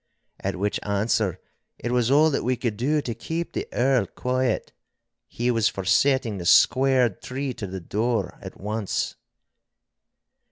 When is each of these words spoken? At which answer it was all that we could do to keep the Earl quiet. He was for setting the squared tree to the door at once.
At 0.39 0.55
which 0.55 0.79
answer 0.81 1.39
it 1.77 1.91
was 1.91 2.09
all 2.09 2.31
that 2.31 2.43
we 2.43 2.55
could 2.55 2.75
do 2.75 3.03
to 3.03 3.13
keep 3.13 3.53
the 3.53 3.67
Earl 3.71 4.07
quiet. 4.07 4.71
He 5.27 5.51
was 5.51 5.67
for 5.67 5.85
setting 5.85 6.39
the 6.39 6.45
squared 6.47 7.21
tree 7.21 7.53
to 7.53 7.67
the 7.67 7.79
door 7.81 8.39
at 8.41 8.59
once. 8.59 9.15